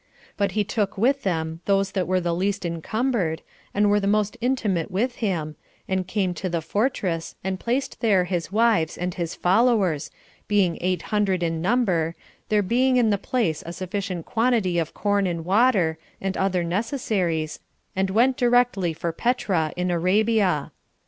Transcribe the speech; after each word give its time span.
But 0.35 0.53
he 0.53 0.63
took 0.63 0.97
with 0.97 1.25
him 1.25 1.61
those 1.65 1.91
that 1.91 2.07
were 2.07 2.19
the 2.19 2.33
least 2.33 2.65
encumbered, 2.65 3.43
and 3.71 3.87
were 3.91 4.01
most 4.01 4.35
intimate 4.41 4.89
with 4.89 5.17
him, 5.17 5.55
and 5.87 6.07
came 6.07 6.33
to 6.33 6.49
the 6.49 6.59
fortress, 6.59 7.35
and 7.43 7.59
placed 7.59 7.99
there 8.01 8.23
his 8.23 8.51
wives 8.51 8.97
and 8.97 9.13
his 9.13 9.35
followers, 9.35 10.09
being 10.47 10.79
eight 10.81 11.03
hundred 11.13 11.43
in 11.43 11.61
number, 11.61 12.15
there 12.49 12.63
being 12.63 12.97
in 12.97 13.11
the 13.11 13.19
place 13.19 13.61
a 13.63 13.73
sufficient 13.73 14.25
quantity 14.25 14.79
of 14.79 14.95
corn 14.95 15.27
and 15.27 15.45
water, 15.45 15.99
and 16.19 16.35
other 16.35 16.63
necessaries, 16.63 17.59
and 17.95 18.09
went 18.09 18.37
directly 18.37 18.93
for 18.93 19.11
Petra, 19.11 19.71
in 19.77 19.91
Arabia. 19.91 20.71